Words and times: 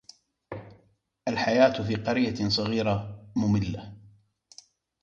الحياة 1.27 1.81
في 1.83 1.95
قرية 1.95 2.49
صغيرة 2.49 3.25
مملة. 3.35 3.97